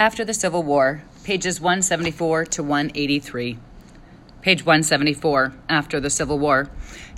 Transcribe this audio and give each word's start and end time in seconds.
After 0.00 0.24
the 0.24 0.32
Civil 0.32 0.62
War, 0.62 1.02
pages 1.24 1.60
174 1.60 2.46
to 2.46 2.62
183. 2.62 3.58
Page 4.40 4.64
174, 4.64 5.52
After 5.68 6.00
the 6.00 6.08
Civil 6.08 6.38
War. 6.38 6.70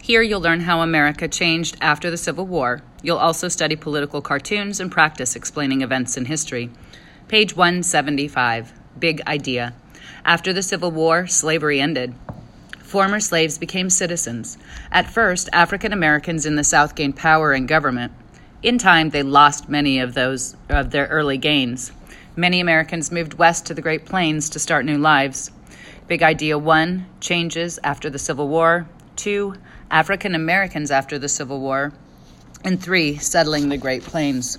Here 0.02 0.20
you'll 0.20 0.40
learn 0.40 0.62
how 0.62 0.80
America 0.80 1.28
changed 1.28 1.76
after 1.80 2.10
the 2.10 2.16
Civil 2.16 2.44
War. 2.44 2.82
You'll 3.00 3.18
also 3.18 3.46
study 3.46 3.76
political 3.76 4.20
cartoons 4.20 4.80
and 4.80 4.90
practice 4.90 5.36
explaining 5.36 5.82
events 5.82 6.16
in 6.16 6.24
history. 6.24 6.70
Page 7.28 7.54
175, 7.54 8.72
Big 8.98 9.22
Idea. 9.28 9.74
After 10.24 10.52
the 10.52 10.64
Civil 10.64 10.90
War, 10.90 11.28
slavery 11.28 11.80
ended. 11.80 12.16
Former 12.80 13.20
slaves 13.20 13.58
became 13.58 13.90
citizens. 13.90 14.58
At 14.90 15.08
first, 15.08 15.48
African 15.52 15.92
Americans 15.92 16.46
in 16.46 16.56
the 16.56 16.64
South 16.64 16.96
gained 16.96 17.14
power 17.14 17.52
and 17.52 17.68
government. 17.68 18.12
In 18.60 18.76
time, 18.76 19.10
they 19.10 19.22
lost 19.22 19.68
many 19.68 20.00
of 20.00 20.14
those 20.14 20.56
of 20.68 20.90
their 20.90 21.06
early 21.06 21.38
gains. 21.38 21.92
Many 22.34 22.60
Americans 22.60 23.12
moved 23.12 23.34
west 23.34 23.66
to 23.66 23.74
the 23.74 23.82
Great 23.82 24.06
Plains 24.06 24.48
to 24.50 24.58
start 24.58 24.86
new 24.86 24.96
lives. 24.96 25.50
Big 26.08 26.22
Idea 26.22 26.56
1 26.56 27.04
Changes 27.20 27.78
after 27.84 28.08
the 28.08 28.18
Civil 28.18 28.48
War, 28.48 28.88
2 29.16 29.54
African 29.90 30.34
Americans 30.34 30.90
after 30.90 31.18
the 31.18 31.28
Civil 31.28 31.60
War, 31.60 31.92
and 32.64 32.82
3 32.82 33.18
Settling 33.18 33.68
the 33.68 33.76
Great 33.76 34.02
Plains. 34.02 34.58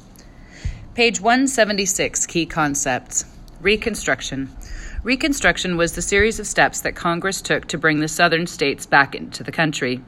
Page 0.94 1.20
176 1.20 2.28
Key 2.28 2.46
Concepts 2.46 3.26
Reconstruction. 3.60 4.56
Reconstruction 5.02 5.76
was 5.76 5.94
the 5.94 6.02
series 6.04 6.40
of 6.40 6.46
steps 6.46 6.80
that 6.82 6.96
Congress 6.96 7.42
took 7.42 7.68
to 7.70 7.80
bring 7.80 8.02
the 8.02 8.08
southern 8.08 8.46
states 8.46 8.86
back 8.86 9.16
into 9.16 9.44
the 9.44 9.52
country. 9.52 10.00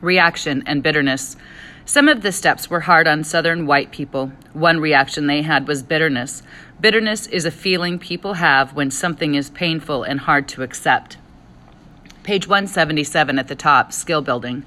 Reaction 0.00 0.62
and 0.64 0.82
bitterness. 0.82 1.36
Some 1.90 2.06
of 2.06 2.22
the 2.22 2.30
steps 2.30 2.70
were 2.70 2.78
hard 2.78 3.08
on 3.08 3.24
Southern 3.24 3.66
white 3.66 3.90
people. 3.90 4.30
One 4.52 4.78
reaction 4.78 5.26
they 5.26 5.42
had 5.42 5.66
was 5.66 5.82
bitterness. 5.82 6.40
Bitterness 6.80 7.26
is 7.26 7.44
a 7.44 7.50
feeling 7.50 7.98
people 7.98 8.34
have 8.34 8.74
when 8.74 8.92
something 8.92 9.34
is 9.34 9.50
painful 9.50 10.04
and 10.04 10.20
hard 10.20 10.46
to 10.50 10.62
accept. 10.62 11.18
Page 12.22 12.46
177 12.46 13.40
at 13.40 13.48
the 13.48 13.56
top, 13.56 13.92
skill 13.92 14.22
building. 14.22 14.64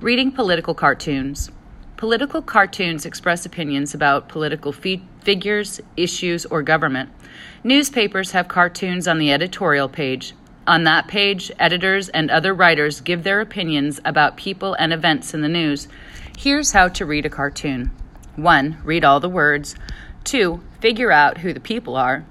Reading 0.00 0.32
political 0.32 0.74
cartoons. 0.74 1.52
Political 1.96 2.42
cartoons 2.42 3.06
express 3.06 3.46
opinions 3.46 3.94
about 3.94 4.28
political 4.28 4.72
fi- 4.72 5.04
figures, 5.22 5.80
issues, 5.96 6.44
or 6.46 6.64
government. 6.64 7.10
Newspapers 7.62 8.32
have 8.32 8.48
cartoons 8.48 9.06
on 9.06 9.20
the 9.20 9.32
editorial 9.32 9.88
page. 9.88 10.34
On 10.66 10.82
that 10.82 11.06
page, 11.06 11.52
editors 11.60 12.08
and 12.08 12.32
other 12.32 12.52
writers 12.52 13.00
give 13.00 13.22
their 13.22 13.40
opinions 13.40 14.00
about 14.04 14.36
people 14.36 14.74
and 14.74 14.92
events 14.92 15.32
in 15.32 15.40
the 15.40 15.48
news. 15.48 15.86
Here's 16.38 16.70
how 16.70 16.86
to 16.90 17.04
read 17.04 17.26
a 17.26 17.30
cartoon 17.30 17.90
1. 18.36 18.78
Read 18.84 19.04
all 19.04 19.18
the 19.18 19.28
words. 19.28 19.74
2. 20.22 20.62
Figure 20.78 21.10
out 21.10 21.38
who 21.38 21.52
the 21.52 21.58
people 21.58 21.96
are. 21.96 22.24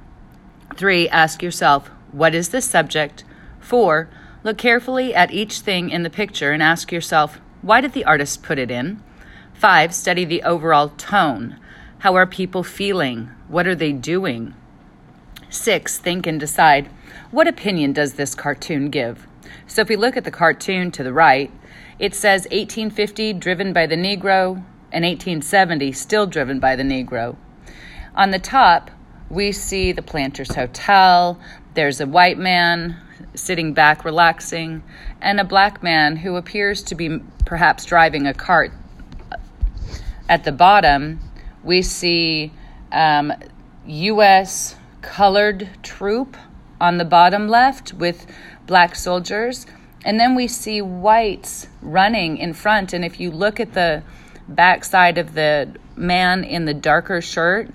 3. 0.77 1.09
Ask 1.09 1.43
yourself, 1.43 1.89
what 2.13 2.33
is 2.33 2.47
the 2.47 2.61
subject? 2.61 3.25
4. 3.59 4.09
Look 4.45 4.57
carefully 4.57 5.13
at 5.13 5.33
each 5.33 5.59
thing 5.59 5.89
in 5.89 6.03
the 6.03 6.09
picture 6.09 6.53
and 6.53 6.63
ask 6.63 6.89
yourself, 6.89 7.41
why 7.61 7.81
did 7.81 7.91
the 7.91 8.05
artist 8.05 8.43
put 8.43 8.57
it 8.57 8.71
in? 8.71 9.03
5. 9.55 9.93
Study 9.93 10.23
the 10.23 10.43
overall 10.43 10.87
tone. 10.87 11.59
How 11.99 12.15
are 12.15 12.25
people 12.25 12.63
feeling? 12.63 13.29
What 13.49 13.67
are 13.67 13.75
they 13.75 13.91
doing? 13.91 14.53
6. 15.49 15.97
Think 15.97 16.25
and 16.25 16.39
decide, 16.39 16.89
what 17.29 17.45
opinion 17.45 17.91
does 17.91 18.13
this 18.13 18.35
cartoon 18.35 18.89
give? 18.89 19.27
So 19.67 19.81
if 19.81 19.89
we 19.89 19.97
look 19.97 20.15
at 20.15 20.23
the 20.23 20.31
cartoon 20.31 20.91
to 20.91 21.03
the 21.03 21.11
right, 21.11 21.51
it 21.99 22.13
says 22.13 22.43
1850 22.43 23.33
driven 23.33 23.73
by 23.73 23.87
the 23.87 23.95
Negro 23.95 24.63
and 24.91 25.03
1870 25.03 25.91
still 25.91 26.27
driven 26.27 26.59
by 26.59 26.75
the 26.75 26.83
Negro. 26.83 27.35
On 28.15 28.31
the 28.31 28.39
top, 28.39 28.91
we 29.29 29.51
see 29.51 29.91
the 29.91 30.01
Planters 30.01 30.55
Hotel. 30.55 31.39
There's 31.73 31.99
a 31.99 32.07
white 32.07 32.37
man 32.37 32.97
sitting 33.35 33.73
back 33.73 34.05
relaxing, 34.05 34.83
and 35.21 35.39
a 35.39 35.43
black 35.43 35.83
man 35.83 36.17
who 36.17 36.35
appears 36.35 36.83
to 36.83 36.95
be 36.95 37.19
perhaps 37.45 37.85
driving 37.85 38.27
a 38.27 38.33
cart. 38.33 38.71
At 40.29 40.43
the 40.43 40.51
bottom, 40.51 41.19
we 41.63 41.81
see 41.81 42.51
um, 42.91 43.33
U.S. 43.85 44.75
colored 45.01 45.69
troop 45.83 46.35
on 46.79 46.97
the 46.97 47.05
bottom 47.05 47.47
left 47.47 47.93
with 47.93 48.27
black 48.65 48.95
soldiers. 48.95 49.65
And 50.05 50.19
then 50.19 50.35
we 50.35 50.47
see 50.47 50.81
whites 50.81 51.67
running 51.81 52.37
in 52.37 52.53
front. 52.53 52.93
And 52.93 53.03
if 53.03 53.19
you 53.19 53.31
look 53.31 53.59
at 53.59 53.73
the 53.73 54.03
backside 54.47 55.17
of 55.17 55.33
the 55.33 55.75
man 55.95 56.43
in 56.43 56.65
the 56.65 56.73
darker 56.73 57.21
shirt, 57.21 57.69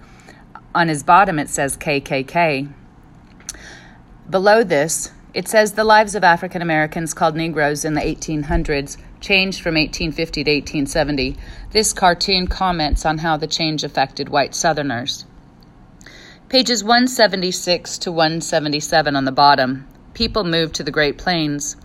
on 0.75 0.89
his 0.89 1.03
bottom 1.03 1.39
it 1.39 1.49
says 1.49 1.77
KKK. 1.77 2.73
Below 4.31 4.65
this, 4.65 5.11
it 5.35 5.49
says 5.49 5.73
the 5.73 5.85
lives 5.85 6.15
of 6.15 6.25
African 6.25 6.63
Americans 6.63 7.15
called 7.15 7.37
Negroes 7.37 7.85
in 7.85 7.95
the 7.95 8.01
1800s 8.01 8.97
changed 9.21 9.63
from 9.63 9.77
1850 9.77 10.45
to 10.45 10.51
1870. 10.51 11.37
This 11.71 11.93
cartoon 11.93 12.47
comments 12.47 13.07
on 13.07 13.19
how 13.19 13.37
the 13.37 13.47
change 13.47 13.85
affected 13.85 14.29
white 14.29 14.55
Southerners. 14.55 15.25
Pages 16.49 16.85
176 16.85 17.99
to 17.99 18.13
177 18.13 19.17
on 19.17 19.25
the 19.25 19.33
bottom. 19.33 19.87
People 20.13 20.45
moved 20.45 20.75
to 20.75 20.85
the 20.85 20.91
Great 20.91 21.17
Plains. 21.17 21.77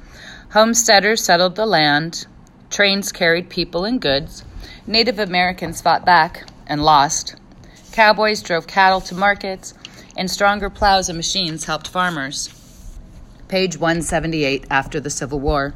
Homesteaders 0.51 1.23
settled 1.23 1.55
the 1.55 1.65
land, 1.65 2.25
trains 2.69 3.11
carried 3.11 3.49
people 3.49 3.83
and 3.83 3.99
goods, 3.99 4.45
Native 4.85 5.19
Americans 5.19 5.81
fought 5.81 6.05
back 6.05 6.47
and 6.67 6.81
lost, 6.81 7.35
cowboys 7.91 8.41
drove 8.41 8.65
cattle 8.65 9.01
to 9.01 9.13
markets, 9.13 9.73
and 10.15 10.31
stronger 10.31 10.69
plows 10.69 11.09
and 11.09 11.17
machines 11.17 11.65
helped 11.65 11.89
farmers. 11.89 12.49
Page 13.49 13.77
178 13.77 14.67
after 14.69 15.01
the 15.01 15.09
Civil 15.09 15.41
War. 15.41 15.73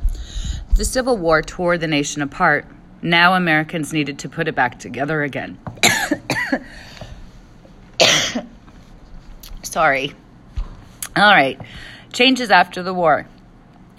The 0.78 0.86
Civil 0.86 1.18
War 1.18 1.42
tore 1.42 1.78
the 1.78 1.88
nation 1.88 2.22
apart. 2.22 2.66
Now 3.02 3.34
Americans 3.34 3.92
needed 3.92 4.20
to 4.20 4.30
put 4.30 4.48
it 4.48 4.56
back 4.56 4.80
together 4.80 5.24
again. 5.24 5.60
Sorry. 9.64 10.14
All 11.18 11.34
right. 11.34 11.60
Changes 12.14 12.52
after 12.52 12.82
the 12.82 12.94
war. 12.94 13.28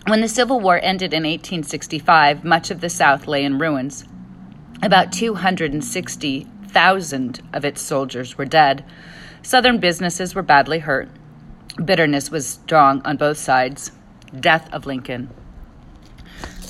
When 0.06 0.20
the 0.20 0.28
Civil 0.28 0.58
War 0.58 0.80
ended 0.82 1.12
in 1.12 1.22
1865, 1.22 2.42
much 2.42 2.72
of 2.72 2.80
the 2.80 2.90
South 2.90 3.28
lay 3.28 3.44
in 3.44 3.60
ruins. 3.60 4.04
About 4.82 5.12
260,000 5.12 7.42
of 7.52 7.64
its 7.64 7.80
soldiers 7.80 8.36
were 8.36 8.44
dead. 8.44 8.84
Southern 9.42 9.78
businesses 9.78 10.34
were 10.34 10.42
badly 10.42 10.80
hurt. 10.80 11.08
Bitterness 11.84 12.32
was 12.32 12.48
strong 12.48 13.00
on 13.04 13.16
both 13.16 13.38
sides. 13.38 13.92
Death 14.38 14.68
of 14.72 14.86
Lincoln. 14.86 15.30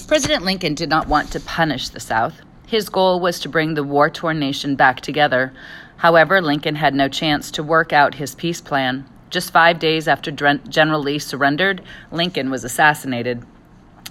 President 0.06 0.44
Lincoln 0.44 0.74
did 0.74 0.90
not 0.90 1.08
want 1.08 1.32
to 1.32 1.40
punish 1.40 1.88
the 1.88 2.00
South. 2.00 2.42
His 2.66 2.90
goal 2.90 3.18
was 3.18 3.40
to 3.40 3.48
bring 3.48 3.72
the 3.72 3.82
war 3.82 4.10
torn 4.10 4.38
nation 4.38 4.76
back 4.76 5.00
together. 5.00 5.54
However, 5.96 6.42
Lincoln 6.42 6.74
had 6.74 6.94
no 6.94 7.08
chance 7.08 7.50
to 7.52 7.62
work 7.62 7.94
out 7.94 8.16
his 8.16 8.34
peace 8.34 8.60
plan. 8.60 9.06
Just 9.32 9.50
five 9.50 9.78
days 9.78 10.08
after 10.08 10.30
General 10.30 11.00
Lee 11.00 11.18
surrendered, 11.18 11.80
Lincoln 12.10 12.50
was 12.50 12.64
assassinated. 12.64 13.42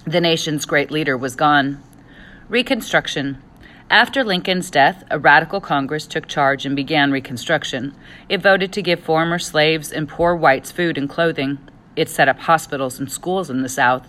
The 0.04 0.20
nation's 0.20 0.64
great 0.64 0.90
leader 0.90 1.16
was 1.16 1.36
gone. 1.36 1.80
Reconstruction. 2.48 3.40
After 3.88 4.24
Lincoln's 4.24 4.68
death, 4.68 5.04
a 5.12 5.20
radical 5.20 5.60
Congress 5.60 6.08
took 6.08 6.26
charge 6.26 6.66
and 6.66 6.74
began 6.74 7.12
Reconstruction. 7.12 7.94
It 8.28 8.42
voted 8.42 8.72
to 8.72 8.82
give 8.82 8.98
former 8.98 9.38
slaves 9.38 9.92
and 9.92 10.08
poor 10.08 10.34
whites 10.34 10.72
food 10.72 10.98
and 10.98 11.08
clothing. 11.08 11.58
It 11.94 12.08
set 12.08 12.28
up 12.28 12.40
hospitals 12.40 12.98
and 12.98 13.08
schools 13.08 13.48
in 13.48 13.62
the 13.62 13.68
South. 13.68 14.08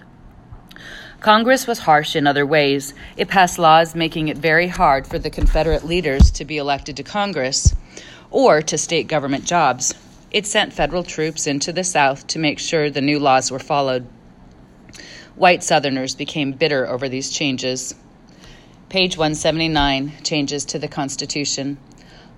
Congress 1.19 1.67
was 1.67 1.79
harsh 1.79 2.15
in 2.15 2.25
other 2.25 2.45
ways. 2.45 2.95
It 3.17 3.27
passed 3.27 3.59
laws 3.59 3.93
making 3.93 4.29
it 4.29 4.37
very 4.39 4.67
hard 4.67 5.05
for 5.05 5.19
the 5.19 5.29
Confederate 5.29 5.85
leaders 5.85 6.31
to 6.31 6.43
be 6.43 6.57
elected 6.57 6.97
to 6.97 7.03
Congress 7.03 7.75
or 8.31 8.63
to 8.63 8.79
state 8.79 9.07
government 9.07 9.45
jobs. 9.45 9.93
It 10.33 10.47
sent 10.47 10.73
federal 10.73 11.03
troops 11.03 11.45
into 11.45 11.71
the 11.71 11.83
South 11.83 12.25
to 12.27 12.39
make 12.39 12.57
sure 12.57 12.89
the 12.89 13.01
new 13.01 13.19
laws 13.19 13.51
were 13.51 13.59
followed. 13.59 14.07
White 15.35 15.63
Southerners 15.63 16.15
became 16.15 16.53
bitter 16.53 16.87
over 16.87 17.07
these 17.07 17.29
changes. 17.29 17.93
Page 18.89 19.15
179 19.15 20.11
Changes 20.23 20.65
to 20.65 20.79
the 20.79 20.87
Constitution. 20.87 21.77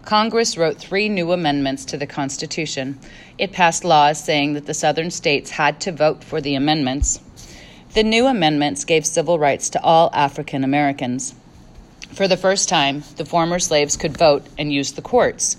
Congress 0.04 0.58
wrote 0.58 0.78
three 0.78 1.08
new 1.08 1.32
amendments 1.32 1.86
to 1.86 1.98
the 1.98 2.06
Constitution. 2.06 3.00
It 3.38 3.54
passed 3.54 3.86
laws 3.86 4.22
saying 4.22 4.54
that 4.54 4.66
the 4.66 4.74
Southern 4.74 5.10
states 5.10 5.52
had 5.52 5.80
to 5.82 5.94
vote 5.94 6.22
for 6.22 6.42
the 6.42 6.56
amendments. 6.56 7.22
The 7.94 8.04
new 8.04 8.28
amendments 8.28 8.84
gave 8.84 9.06
civil 9.06 9.40
rights 9.40 9.70
to 9.70 9.82
all 9.82 10.10
African 10.14 10.66
Americans. 10.66 11.34
For 12.12 12.28
the 12.28 12.36
first 12.38 12.68
time, 12.68 13.04
the 13.16 13.26
former 13.26 13.58
slaves 13.58 13.96
could 13.96 14.18
vote 14.18 14.46
and 14.58 14.72
use 14.72 14.92
the 14.92 15.02
courts. 15.02 15.58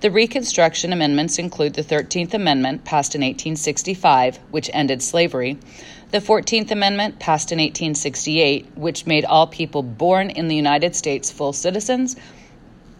The 0.00 0.12
Reconstruction 0.12 0.92
amendments 0.92 1.40
include 1.40 1.74
the 1.74 1.82
13th 1.82 2.32
Amendment, 2.32 2.84
passed 2.84 3.16
in 3.16 3.20
1865, 3.20 4.36
which 4.52 4.70
ended 4.72 5.02
slavery, 5.02 5.58
the 6.12 6.20
14th 6.20 6.70
Amendment, 6.70 7.18
passed 7.18 7.50
in 7.50 7.58
1868, 7.58 8.76
which 8.76 9.06
made 9.06 9.24
all 9.24 9.48
people 9.48 9.82
born 9.82 10.30
in 10.30 10.46
the 10.46 10.54
United 10.54 10.94
States 10.94 11.32
full 11.32 11.52
citizens, 11.52 12.14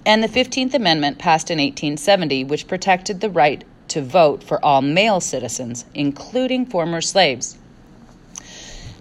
and 0.05 0.25
the 0.25 0.29
15th 0.29 0.75
Amendment, 0.75 1.21
passed 1.21 1.53
in 1.53 1.59
1870, 1.59 2.43
which 2.43 2.67
protected 2.67 3.21
the 3.21 3.31
right 3.31 3.63
to 3.87 4.03
vote 4.03 4.43
for 4.43 4.63
all 4.65 4.83
male 4.83 5.21
citizens, 5.21 5.85
including 5.95 6.67
former 6.67 7.01
slaves. 7.01 7.57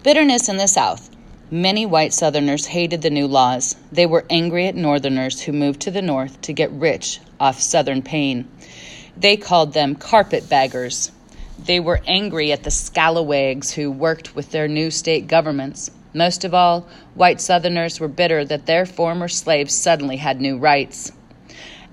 Bitterness 0.04 0.48
in 0.48 0.56
the 0.56 0.68
South. 0.68 1.10
Many 1.50 1.86
white 1.86 2.12
Southerners 2.12 2.66
hated 2.66 3.00
the 3.00 3.08
new 3.08 3.26
laws. 3.26 3.74
They 3.90 4.04
were 4.04 4.26
angry 4.28 4.66
at 4.66 4.74
Northerners 4.74 5.40
who 5.40 5.52
moved 5.52 5.80
to 5.80 5.90
the 5.90 6.02
North 6.02 6.38
to 6.42 6.52
get 6.52 6.70
rich 6.72 7.20
off 7.40 7.58
Southern 7.58 8.02
pain. 8.02 8.46
They 9.16 9.38
called 9.38 9.72
them 9.72 9.94
carpetbaggers. 9.94 11.10
They 11.58 11.80
were 11.80 12.02
angry 12.06 12.52
at 12.52 12.64
the 12.64 12.70
scalawags 12.70 13.72
who 13.72 13.90
worked 13.90 14.36
with 14.36 14.50
their 14.50 14.68
new 14.68 14.90
state 14.90 15.26
governments. 15.26 15.90
Most 16.12 16.44
of 16.44 16.52
all, 16.52 16.86
white 17.14 17.40
Southerners 17.40 17.98
were 17.98 18.08
bitter 18.08 18.44
that 18.44 18.66
their 18.66 18.84
former 18.84 19.28
slaves 19.28 19.72
suddenly 19.72 20.18
had 20.18 20.42
new 20.42 20.58
rights. 20.58 21.12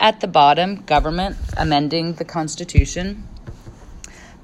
At 0.02 0.20
the 0.20 0.28
bottom, 0.28 0.82
government 0.82 1.38
amending 1.56 2.16
the 2.16 2.26
Constitution. 2.26 3.26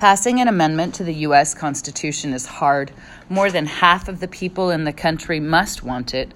Passing 0.01 0.41
an 0.41 0.47
amendment 0.47 0.95
to 0.95 1.03
the 1.03 1.13
U.S. 1.29 1.53
Constitution 1.53 2.33
is 2.33 2.47
hard. 2.47 2.91
More 3.29 3.51
than 3.51 3.67
half 3.67 4.07
of 4.07 4.19
the 4.19 4.27
people 4.27 4.71
in 4.71 4.83
the 4.83 4.91
country 4.91 5.39
must 5.39 5.83
want 5.83 6.15
it. 6.15 6.33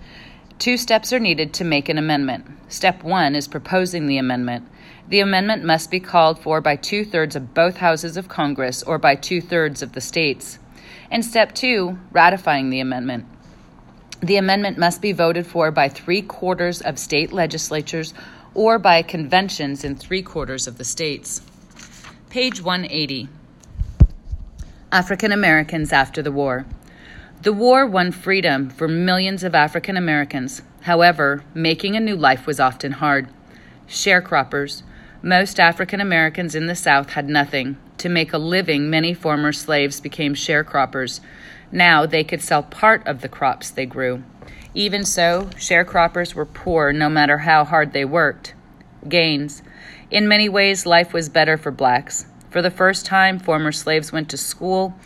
Two 0.59 0.77
steps 0.77 1.11
are 1.11 1.19
needed 1.19 1.51
to 1.55 1.63
make 1.63 1.89
an 1.89 1.97
amendment. 1.97 2.45
Step 2.69 3.01
one 3.01 3.35
is 3.35 3.47
proposing 3.47 4.05
the 4.05 4.19
amendment. 4.19 4.67
The 5.09 5.19
amendment 5.19 5.63
must 5.63 5.89
be 5.89 5.99
called 5.99 6.37
for 6.37 6.61
by 6.61 6.75
two 6.75 7.03
thirds 7.03 7.35
of 7.35 7.55
both 7.55 7.77
houses 7.77 8.17
of 8.17 8.29
Congress 8.29 8.83
or 8.83 8.99
by 8.99 9.15
two 9.15 9.41
thirds 9.41 9.81
of 9.81 9.93
the 9.93 9.99
states. 9.99 10.59
And 11.09 11.25
step 11.25 11.55
two, 11.55 11.97
ratifying 12.11 12.69
the 12.69 12.81
amendment. 12.81 13.25
The 14.21 14.37
amendment 14.37 14.77
must 14.77 15.01
be 15.01 15.11
voted 15.11 15.47
for 15.47 15.71
by 15.71 15.89
three 15.89 16.21
quarters 16.21 16.81
of 16.81 16.99
state 16.99 17.33
legislatures 17.33 18.13
or 18.53 18.77
by 18.77 19.01
conventions 19.01 19.83
in 19.83 19.95
three 19.95 20.21
quarters 20.21 20.67
of 20.67 20.77
the 20.77 20.85
states. 20.85 21.41
Page 22.29 22.61
180. 22.61 23.27
African 24.91 25.31
Americans 25.31 25.91
after 25.91 26.21
the 26.21 26.31
war. 26.31 26.65
The 27.41 27.51
war 27.51 27.85
won 27.87 28.11
freedom 28.11 28.69
for 28.69 28.87
millions 28.87 29.43
of 29.43 29.55
African 29.55 29.97
Americans. 29.97 30.61
However, 30.81 31.43
making 31.53 31.95
a 31.95 31.99
new 31.99 32.15
life 32.15 32.45
was 32.45 32.59
often 32.59 32.93
hard. 32.93 33.27
Sharecroppers. 33.87 34.83
Most 35.23 35.59
African 35.59 35.99
Americans 35.99 36.53
in 36.53 36.67
the 36.67 36.75
South 36.75 37.11
had 37.11 37.27
nothing. 37.27 37.77
To 37.97 38.09
make 38.09 38.31
a 38.31 38.37
living, 38.37 38.89
many 38.89 39.13
former 39.13 39.51
slaves 39.51 39.99
became 39.99 40.35
sharecroppers. 40.35 41.19
Now 41.71 42.05
they 42.05 42.23
could 42.23 42.41
sell 42.41 42.61
part 42.61 43.05
of 43.07 43.21
the 43.21 43.29
crops 43.29 43.71
they 43.71 43.87
grew. 43.87 44.23
Even 44.75 45.03
so, 45.03 45.49
sharecroppers 45.55 46.35
were 46.35 46.45
poor 46.45 46.93
no 46.93 47.09
matter 47.09 47.39
how 47.39 47.63
hard 47.63 47.91
they 47.91 48.05
worked. 48.05 48.53
Gains. 49.09 49.63
In 50.11 50.27
many 50.27 50.47
ways, 50.47 50.85
life 50.85 51.11
was 51.11 51.27
better 51.27 51.57
for 51.57 51.71
blacks. 51.71 52.27
For 52.55 52.61
the 52.61 52.71
first 52.71 53.05
time, 53.05 53.37
former 53.37 53.73
slaves 53.73 54.13
went 54.13 54.29
to 54.29 54.37
school. 54.37 54.97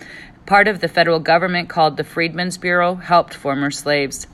Part 0.45 0.67
of 0.67 0.81
the 0.81 0.87
federal 0.87 1.19
government, 1.19 1.67
called 1.67 1.97
the 1.97 2.03
Freedmen's 2.03 2.59
Bureau, 2.59 2.93
helped 2.93 3.33
former 3.33 3.71
slaves. 3.71 4.27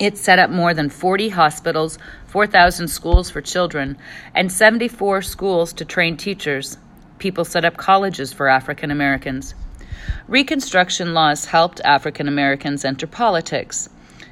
It 0.00 0.18
set 0.18 0.40
up 0.40 0.50
more 0.50 0.74
than 0.74 0.90
40 0.90 1.28
hospitals, 1.28 2.00
4,000 2.26 2.88
schools 2.88 3.30
for 3.30 3.40
children, 3.40 3.96
and 4.34 4.50
74 4.50 5.22
schools 5.22 5.72
to 5.74 5.84
train 5.84 6.16
teachers. 6.16 6.78
People 7.20 7.44
set 7.44 7.64
up 7.64 7.76
colleges 7.76 8.32
for 8.32 8.48
African 8.48 8.90
Americans. 8.90 9.54
Reconstruction 10.26 11.14
laws 11.14 11.44
helped 11.44 11.80
African 11.84 12.26
Americans 12.26 12.84
enter 12.84 13.06
politics. 13.06 13.88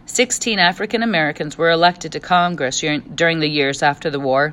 16 0.07 0.59
African 0.59 1.05
Americans 1.05 1.57
were 1.57 1.71
elected 1.71 2.11
to 2.11 2.19
Congress 2.19 2.81
during 3.15 3.39
the 3.39 3.49
years 3.49 3.85
after 3.85 4.11
the 4.11 4.19
war. 4.19 4.53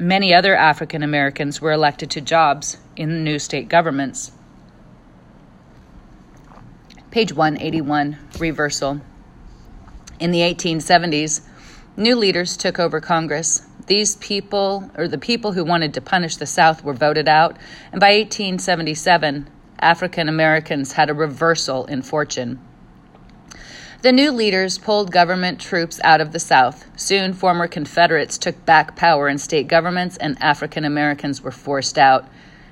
Many 0.00 0.32
other 0.32 0.56
African 0.56 1.02
Americans 1.02 1.60
were 1.60 1.72
elected 1.72 2.10
to 2.12 2.22
jobs 2.22 2.78
in 2.96 3.22
new 3.22 3.38
state 3.38 3.68
governments. 3.68 4.32
Page 7.10 7.34
181 7.34 8.16
Reversal. 8.38 9.02
In 10.18 10.30
the 10.30 10.40
1870s, 10.40 11.42
new 11.98 12.16
leaders 12.16 12.56
took 12.56 12.78
over 12.78 12.98
Congress. 13.02 13.66
These 13.88 14.16
people, 14.16 14.90
or 14.96 15.06
the 15.06 15.18
people 15.18 15.52
who 15.52 15.66
wanted 15.66 15.92
to 15.92 16.00
punish 16.00 16.36
the 16.36 16.46
South, 16.46 16.82
were 16.82 16.94
voted 16.94 17.28
out, 17.28 17.58
and 17.92 18.00
by 18.00 18.12
1877, 18.12 19.50
African 19.80 20.30
Americans 20.30 20.92
had 20.92 21.10
a 21.10 21.14
reversal 21.14 21.84
in 21.84 22.00
fortune. 22.00 22.58
The 24.02 24.12
new 24.12 24.32
leaders 24.32 24.78
pulled 24.78 25.12
government 25.12 25.60
troops 25.60 26.00
out 26.02 26.22
of 26.22 26.32
the 26.32 26.38
South. 26.38 26.86
Soon, 26.98 27.34
former 27.34 27.68
Confederates 27.68 28.38
took 28.38 28.64
back 28.64 28.96
power 28.96 29.28
in 29.28 29.36
state 29.36 29.68
governments, 29.68 30.16
and 30.16 30.42
African 30.42 30.86
Americans 30.86 31.42
were 31.42 31.50
forced 31.50 31.98
out. 31.98 32.26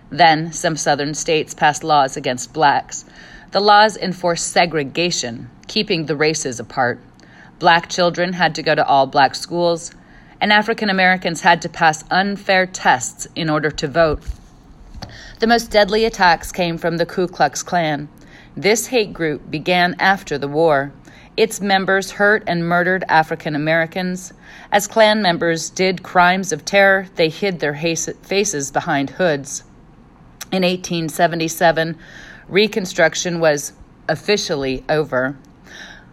Then, 0.09 0.53
some 0.53 0.75
Southern 0.75 1.13
states 1.13 1.53
passed 1.53 1.85
laws 1.85 2.17
against 2.17 2.55
blacks. 2.55 3.05
The 3.51 3.61
laws 3.61 3.95
enforced 3.99 4.49
segregation, 4.49 5.51
keeping 5.67 6.07
the 6.07 6.17
races 6.17 6.59
apart. 6.59 6.99
Black 7.59 7.91
children 7.91 8.33
had 8.33 8.55
to 8.55 8.63
go 8.63 8.75
to 8.75 8.87
all 8.87 9.07
black 9.07 9.35
schools, 9.35 9.91
and 10.41 10.51
African 10.51 10.89
Americans 10.89 11.43
had 11.43 11.61
to 11.61 11.69
pass 11.69 12.05
unfair 12.11 12.65
tests 12.65 13.29
in 13.35 13.51
order 13.51 13.71
to 13.71 13.87
vote. 13.87 14.23
The 15.41 15.47
most 15.47 15.71
deadly 15.71 16.07
attacks 16.07 16.53
came 16.53 16.79
from 16.79 16.97
the 16.97 17.05
Ku 17.05 17.29
Klux 17.29 17.63
Klan. 17.63 18.09
This 18.57 18.87
hate 18.87 19.13
group 19.13 19.51
began 19.51 19.95
after 20.01 20.39
the 20.39 20.49
war. 20.49 20.91
Its 21.39 21.61
members 21.61 22.11
hurt 22.11 22.43
and 22.49 22.69
murdered 22.69 23.05
African 23.09 23.55
Americans. 23.55 24.33
As 24.73 24.89
Klan 24.89 25.23
members 25.23 25.71
did 25.71 26.03
crimes 26.03 26.51
of 26.51 26.65
terror, 26.65 27.07
they 27.15 27.29
hid 27.29 27.61
their 27.61 27.77
faces 27.77 28.73
behind 28.73 29.11
hoods. 29.11 29.63
In 30.51 30.65
1877, 30.65 31.97
Reconstruction 32.49 33.39
was 33.39 33.73
officially 34.09 34.83
over. 34.89 35.39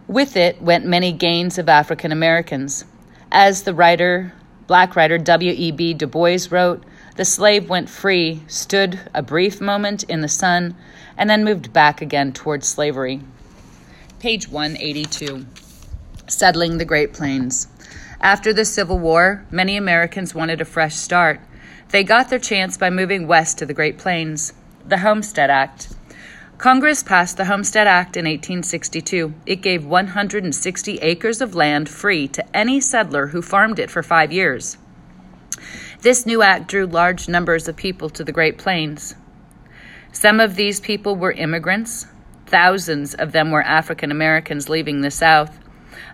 With 0.06 0.36
it 0.36 0.62
went 0.62 0.86
many 0.86 1.10
gains 1.10 1.58
of 1.58 1.68
African 1.68 2.12
Americans. 2.12 2.84
As 3.32 3.64
the 3.64 3.74
writer, 3.74 4.32
black 4.68 4.94
writer 4.94 5.18
W.E.B. 5.18 5.94
Du 5.94 6.06
Bois 6.06 6.46
wrote, 6.52 6.84
the 7.16 7.24
slave 7.24 7.68
went 7.68 7.90
free, 7.90 8.42
stood 8.46 9.00
a 9.12 9.22
brief 9.22 9.60
moment 9.60 10.04
in 10.04 10.20
the 10.20 10.28
sun, 10.28 10.76
and 11.18 11.28
then 11.28 11.42
moved 11.42 11.72
back 11.72 12.00
again 12.00 12.32
towards 12.32 12.68
slavery 12.68 13.22
page 14.18 14.48
182. 14.48 15.44
Settling 16.26 16.78
the 16.78 16.86
Great 16.86 17.12
Plains. 17.12 17.68
After 18.20 18.52
the 18.52 18.64
Civil 18.64 18.98
War, 18.98 19.44
many 19.50 19.76
Americans 19.76 20.34
wanted 20.34 20.60
a 20.60 20.64
fresh 20.64 20.94
start. 20.94 21.38
They 21.90 22.02
got 22.02 22.30
their 22.30 22.38
chance 22.38 22.78
by 22.78 22.88
moving 22.88 23.26
west 23.26 23.58
to 23.58 23.66
the 23.66 23.74
Great 23.74 23.98
Plains. 23.98 24.54
The 24.86 24.98
Homestead 24.98 25.50
Act. 25.50 25.94
Congress 26.56 27.02
passed 27.02 27.36
the 27.36 27.44
Homestead 27.44 27.86
Act 27.86 28.16
in 28.16 28.24
1862. 28.24 29.34
It 29.44 29.56
gave 29.56 29.84
160 29.84 30.98
acres 30.98 31.42
of 31.42 31.54
land 31.54 31.88
free 31.90 32.26
to 32.28 32.56
any 32.56 32.80
settler 32.80 33.28
who 33.28 33.42
farmed 33.42 33.78
it 33.78 33.90
for 33.90 34.02
five 34.02 34.32
years. 34.32 34.78
This 36.00 36.24
new 36.24 36.42
act 36.42 36.68
drew 36.68 36.86
large 36.86 37.28
numbers 37.28 37.68
of 37.68 37.76
people 37.76 38.08
to 38.10 38.24
the 38.24 38.32
Great 38.32 38.56
Plains. 38.56 39.14
Some 40.10 40.40
of 40.40 40.56
these 40.56 40.80
people 40.80 41.16
were 41.16 41.32
immigrants, 41.32 42.06
Thousands 42.46 43.14
of 43.14 43.32
them 43.32 43.50
were 43.50 43.62
African 43.62 44.10
Americans 44.10 44.68
leaving 44.68 45.00
the 45.00 45.10
South. 45.10 45.58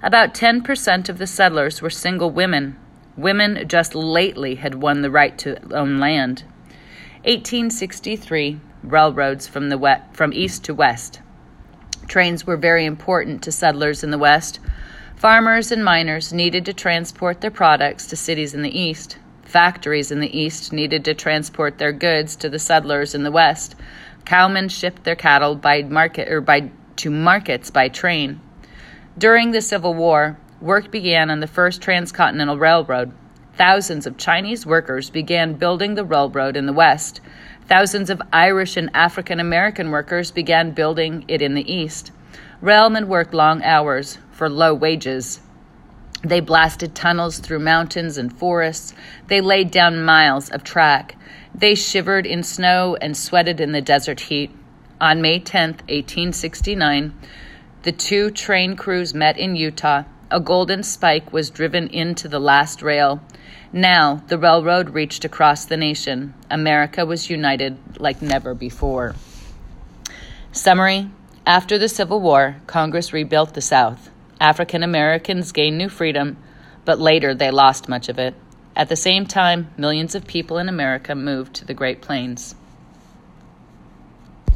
About 0.02 0.34
10% 0.34 1.08
of 1.08 1.18
the 1.18 1.26
settlers 1.26 1.82
were 1.82 1.90
single 1.90 2.30
women. 2.30 2.76
Women 3.16 3.68
just 3.68 3.94
lately 3.94 4.54
had 4.54 4.76
won 4.76 5.02
the 5.02 5.10
right 5.10 5.36
to 5.38 5.58
own 5.74 6.00
land. 6.00 6.44
1863 7.24 8.58
railroads 8.82 9.46
from 9.46 9.68
the 9.68 9.78
west, 9.78 10.02
from 10.12 10.32
east 10.32 10.64
to 10.64 10.74
west. 10.74 11.20
Trains 12.08 12.46
were 12.46 12.56
very 12.56 12.84
important 12.84 13.42
to 13.42 13.52
settlers 13.52 14.02
in 14.02 14.10
the 14.10 14.18
west. 14.18 14.58
Farmers 15.14 15.70
and 15.70 15.84
miners 15.84 16.32
needed 16.32 16.64
to 16.64 16.72
transport 16.72 17.40
their 17.40 17.50
products 17.50 18.06
to 18.06 18.16
cities 18.16 18.54
in 18.54 18.62
the 18.62 18.76
east. 18.76 19.18
Factories 19.44 20.10
in 20.10 20.20
the 20.20 20.36
east 20.36 20.72
needed 20.72 21.04
to 21.04 21.14
transport 21.14 21.78
their 21.78 21.92
goods 21.92 22.34
to 22.36 22.48
the 22.48 22.58
settlers 22.58 23.14
in 23.14 23.22
the 23.22 23.30
west. 23.30 23.76
Cowmen 24.24 24.68
shipped 24.68 25.04
their 25.04 25.16
cattle 25.16 25.54
by 25.54 25.82
market 25.82 26.30
or 26.30 26.40
by 26.40 26.70
to 26.96 27.10
markets 27.10 27.70
by 27.70 27.88
train. 27.88 28.40
During 29.18 29.50
the 29.50 29.60
Civil 29.60 29.94
War, 29.94 30.38
work 30.60 30.90
began 30.90 31.30
on 31.30 31.40
the 31.40 31.46
first 31.46 31.82
transcontinental 31.82 32.58
railroad. 32.58 33.12
Thousands 33.56 34.06
of 34.06 34.16
Chinese 34.16 34.64
workers 34.64 35.10
began 35.10 35.54
building 35.54 35.94
the 35.94 36.04
railroad 36.04 36.56
in 36.56 36.66
the 36.66 36.72
West. 36.72 37.20
Thousands 37.68 38.08
of 38.10 38.22
Irish 38.32 38.76
and 38.76 38.90
African 38.94 39.40
American 39.40 39.90
workers 39.90 40.30
began 40.30 40.70
building 40.72 41.24
it 41.28 41.42
in 41.42 41.54
the 41.54 41.70
East. 41.70 42.12
Railmen 42.62 43.06
worked 43.06 43.34
long 43.34 43.62
hours 43.62 44.18
for 44.30 44.48
low 44.48 44.72
wages. 44.72 45.40
They 46.24 46.40
blasted 46.40 46.94
tunnels 46.94 47.38
through 47.38 47.58
mountains 47.58 48.16
and 48.16 48.32
forests. 48.32 48.94
They 49.26 49.40
laid 49.40 49.70
down 49.70 50.04
miles 50.04 50.50
of 50.50 50.62
track. 50.62 51.16
They 51.54 51.74
shivered 51.74 52.26
in 52.26 52.42
snow 52.42 52.96
and 53.00 53.16
sweated 53.16 53.60
in 53.60 53.72
the 53.72 53.80
desert 53.80 54.20
heat. 54.20 54.50
On 55.00 55.20
May 55.20 55.40
10, 55.40 55.70
1869, 55.88 57.12
the 57.82 57.90
two 57.90 58.30
train 58.30 58.76
crews 58.76 59.12
met 59.12 59.36
in 59.36 59.56
Utah. 59.56 60.04
a 60.30 60.40
golden 60.40 60.82
spike 60.82 61.32
was 61.32 61.50
driven 61.50 61.88
into 61.88 62.26
the 62.26 62.38
last 62.38 62.80
rail. 62.82 63.20
Now 63.72 64.22
the 64.28 64.38
railroad 64.38 64.90
reached 64.90 65.24
across 65.24 65.64
the 65.64 65.76
nation. 65.76 66.34
America 66.50 67.04
was 67.04 67.28
united 67.28 67.76
like 67.98 68.22
never 68.22 68.54
before. 68.54 69.14
Summary 70.52 71.10
After 71.44 71.78
the 71.78 71.88
Civil 71.88 72.20
War, 72.20 72.56
Congress 72.66 73.12
rebuilt 73.12 73.54
the 73.54 73.60
South. 73.60 74.11
African 74.42 74.82
Americans 74.82 75.52
gained 75.52 75.78
new 75.78 75.88
freedom, 75.88 76.36
but 76.84 76.98
later 76.98 77.32
they 77.32 77.52
lost 77.52 77.88
much 77.88 78.08
of 78.08 78.18
it. 78.18 78.34
At 78.74 78.88
the 78.88 78.96
same 78.96 79.24
time, 79.24 79.72
millions 79.76 80.16
of 80.16 80.26
people 80.26 80.58
in 80.58 80.68
America 80.68 81.14
moved 81.14 81.54
to 81.54 81.64
the 81.64 81.74
Great 81.74 82.02
Plains. 82.02 82.56